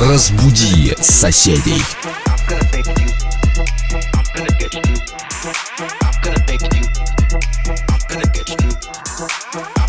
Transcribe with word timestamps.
Разбуди 0.00 0.96
соседей. 0.98 1.82
I'm 9.52 9.66
you. 9.66 9.79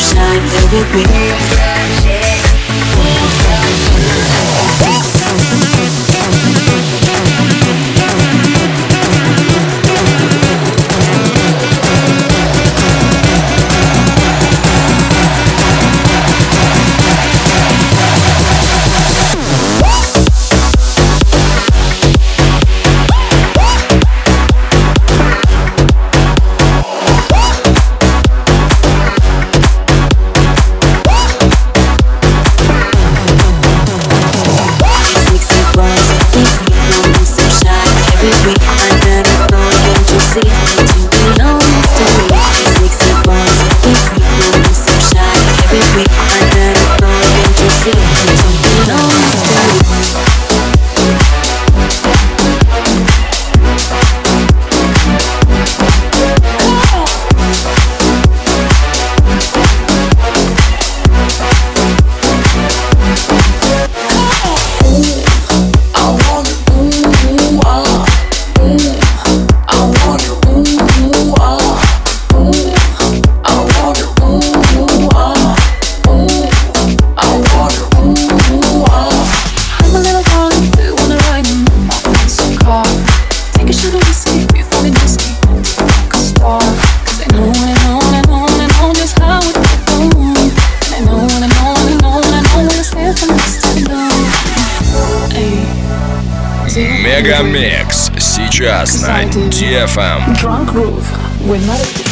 shine, 0.00 0.48
there 0.48 0.66
will 0.72 0.92
be. 0.92 1.04
DFM. 99.64 100.36
Drunk 100.36 100.68
Groove 100.68 101.48
with 101.48 101.66
Mario. 101.66 102.03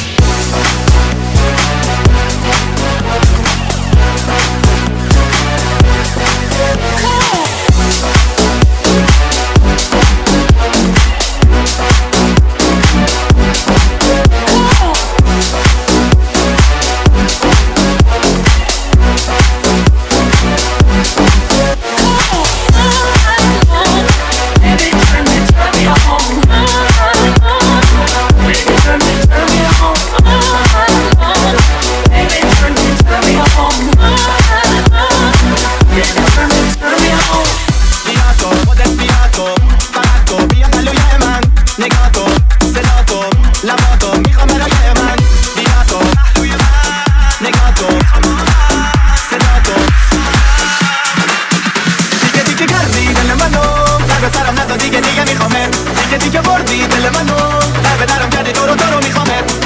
دل 57.02 57.10
منو 57.10 57.36
در 57.84 57.96
به 57.98 58.06
درم 58.06 58.30
کردی 58.30 58.52
تو 58.52 58.66
رو 58.66 58.74
تو 58.74 59.00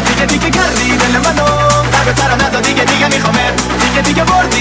دیگه 0.04 0.26
دیگه 0.26 0.50
کردی 0.50 0.96
دل 0.96 1.18
منو 1.18 1.46
سر 1.92 2.04
به 2.04 2.20
سرم 2.20 2.46
نزا 2.46 2.60
دیگه 2.60 2.84
دیگه 2.84 3.08
میخوامت 3.08 3.54
دیگه 3.80 4.02
دیگه 4.02 4.24
بردی 4.24 4.55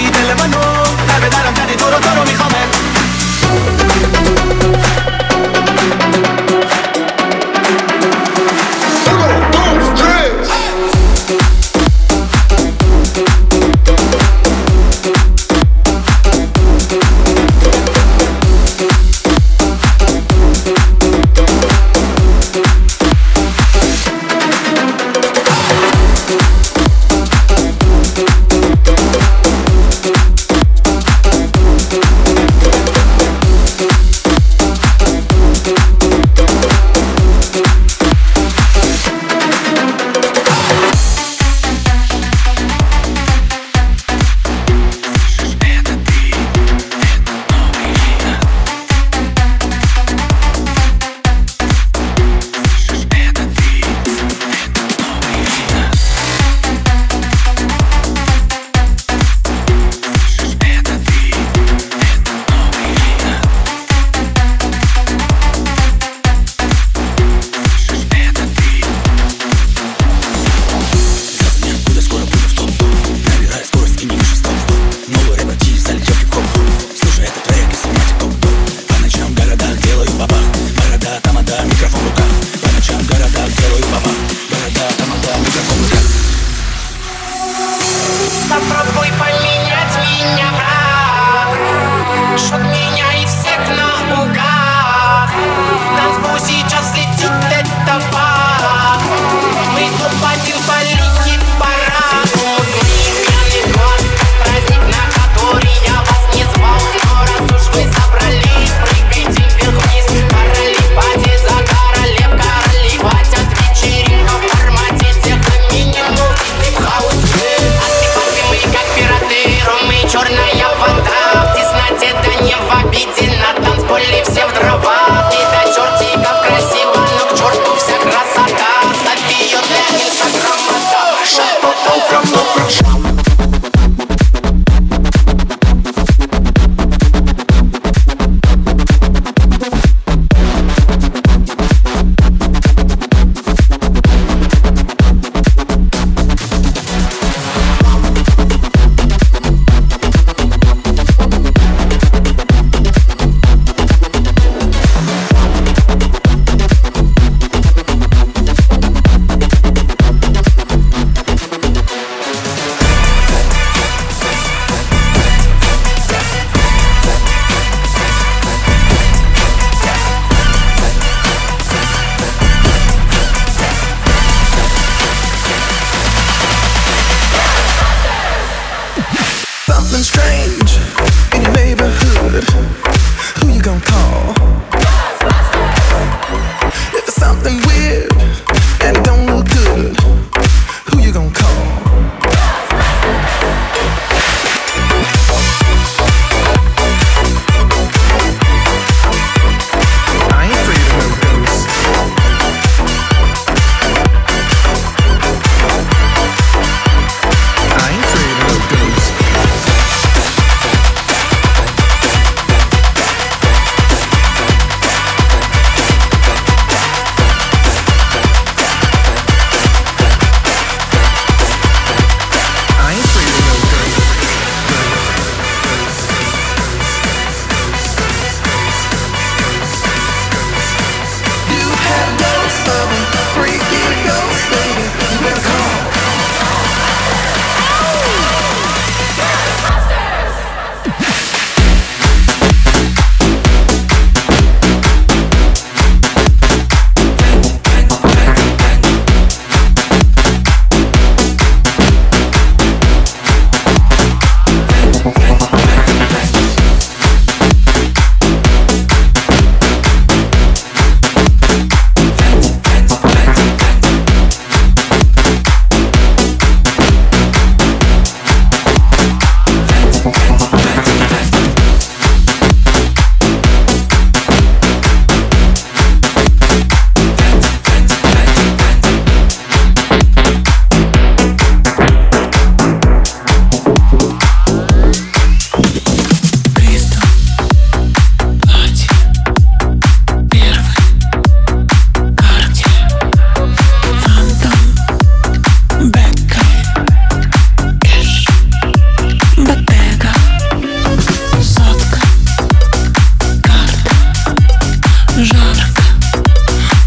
Жарко, 305.18 305.82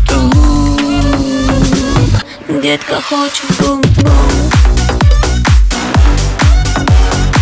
Бум 0.08 0.78
Детка 2.62 3.02
хочет 3.02 3.46
бум-бум. 3.58 4.52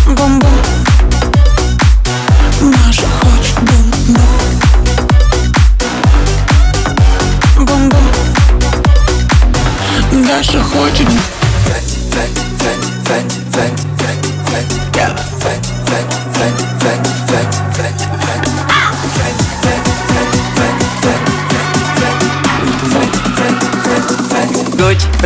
Бум-бум. 0.06 0.50
Маша 2.62 3.06
хочет 3.20 3.58
бум-бум. 3.60 4.16
Бум-бум. 7.66 8.06
Даша 10.26 10.62
хочет. 10.62 11.06
Фэнти, 11.66 11.98
фэнти, 12.10 12.44
фэнти, 12.58 12.90
фэнти 13.04 13.37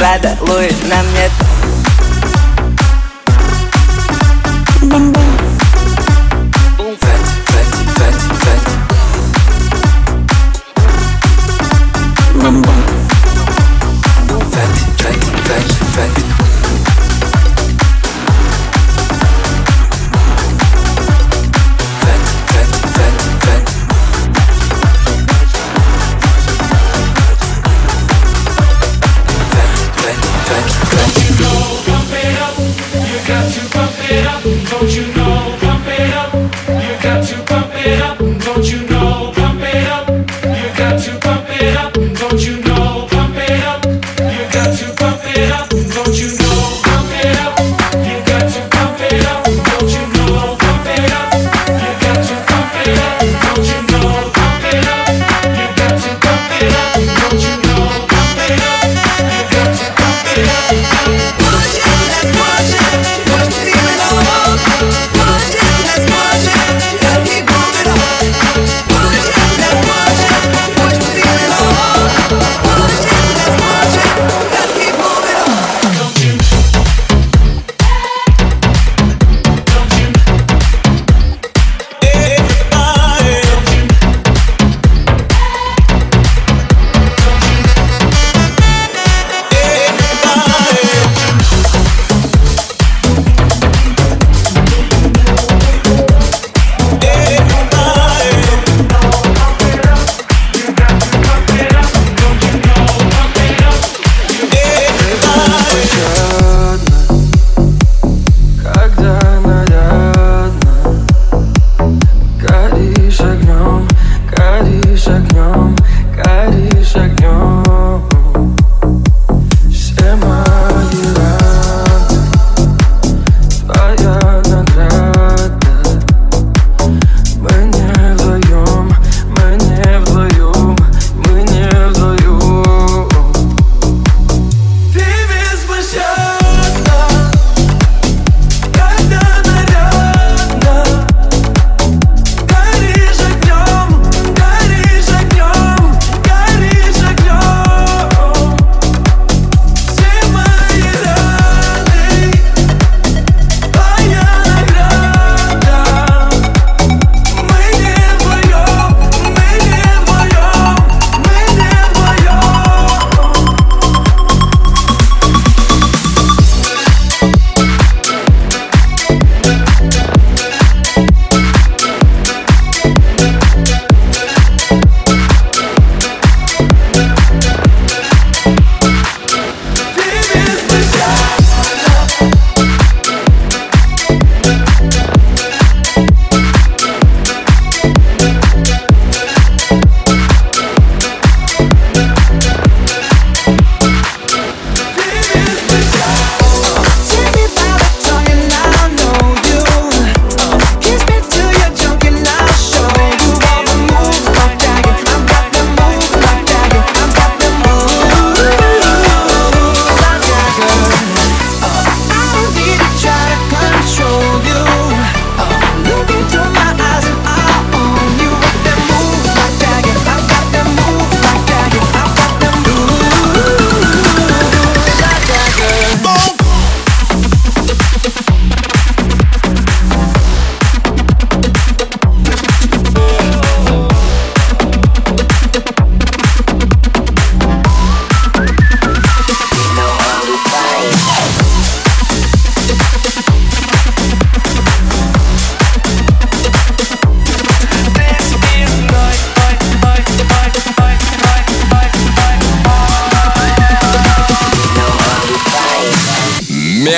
Прада, 0.03 0.37
Луи, 0.41 0.69
нам 0.91 1.07
нет 1.15 1.31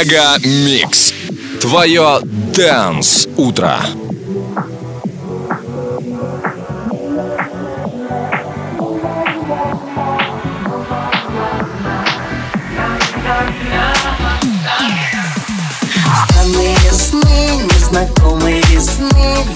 Mega 0.05 0.37
Mix. 0.45 1.15
Твое 1.63 2.21
Dance 2.23 3.27
Утро. 3.39 3.81
Странные 16.29 16.77
сны, 16.93 17.63
незнакомые 17.65 18.63
сны 18.79 19.09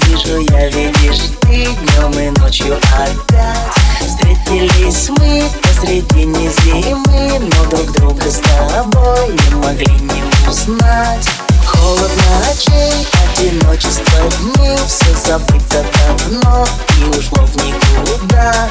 Вижу 0.07 0.39
я, 0.51 0.69
видишь 0.71 1.25
ты 1.43 1.67
днем 1.67 2.19
и 2.19 2.41
ночью 2.41 2.79
опять 2.95 3.59
Встретились 4.01 5.11
мы 5.11 5.43
посреди 5.63 6.25
зимы 6.25 7.39
Но 7.39 7.71
друг 7.71 7.93
друга 7.93 8.31
с 8.31 8.39
тобой 8.39 9.29
не 9.29 9.55
могли 9.57 9.93
не 9.93 10.38
узнать. 10.49 11.29
Холод 11.67 12.11
ночей, 12.41 13.07
одиночество 13.37 14.21
дней 14.41 14.79
Все 14.87 15.15
забыто 15.15 15.85
давно. 16.09 16.67
И 16.99 17.19
ушло 17.19 17.45
в 17.45 17.57
никуда. 17.57 18.71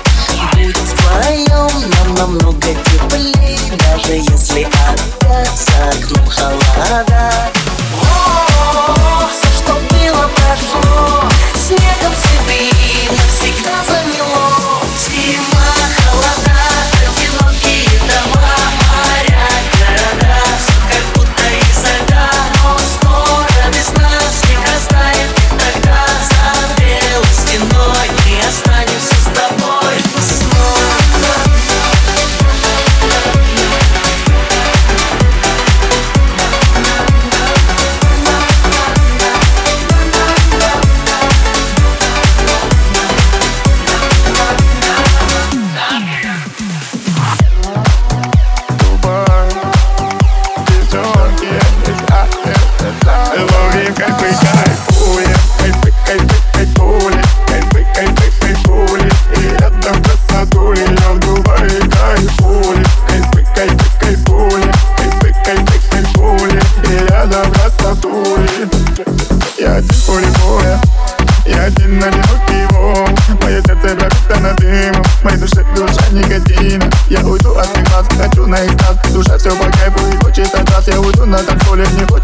Будет 0.54 0.78
вдвоем 0.78 1.90
нам 1.90 2.16
намного 2.16 2.62
теплей. 2.62 3.60
Даже 3.72 4.14
если 4.14 4.64
опять 4.64 5.52
за 5.58 5.90
окном 5.90 6.26
холода 6.28 7.32
все, 9.30 9.48
что 9.58 9.74
было, 9.74 10.30
прошло. 10.30 11.30
Снегом 11.56 12.14
себе 12.16 12.72
навсегда. 13.12 13.97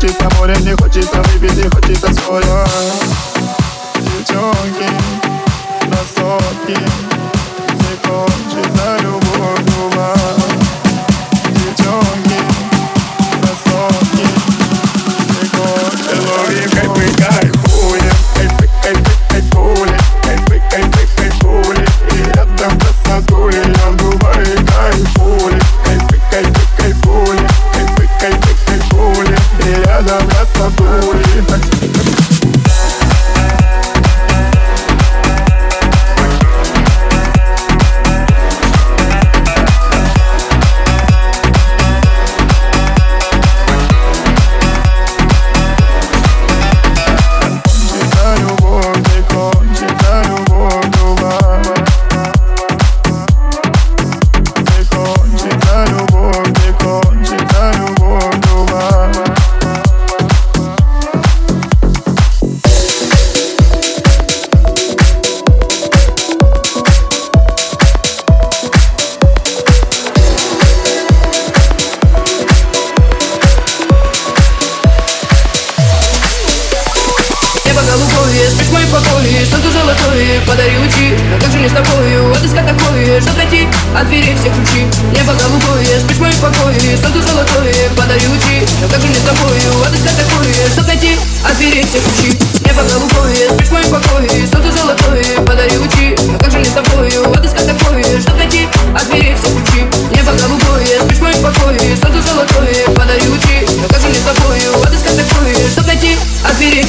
хочется 0.04 0.30
моря, 0.38 0.56
мне 0.60 0.76
хочется 0.76 1.22
выпить, 1.22 1.56
не 1.56 1.70
хочется 1.70 2.14
скоро 2.14 2.68
Девчонки, 3.96 4.90
красотки, 5.80 6.78
не 7.72 7.96
кончится 8.06 8.98
любовь 9.00 9.64
дума 9.66 10.14
Девчонки, 11.48 12.40
красотки, 13.40 14.28
не 15.30 15.48
кончится 15.48 16.16
Лови 16.28 16.68
кайфы, 16.74 17.06
кайфуем, 17.24 18.16
кайфуй, 18.36 18.70
кайфуй, 18.84 19.16
кайфуй, 19.30 19.88
Кайфы, 20.22 20.62
кайфы, 20.70 21.08
кайфули, 21.16 21.88
и 22.12 22.24
рядом 22.36 22.78
красотули 22.78 23.56
Я 23.56 23.90
в 23.92 23.96
Дубае 23.96 24.58
кайфуй 24.68 25.53
I'm 30.64 30.72
doing. 30.78 31.73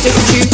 addicted 0.07 0.54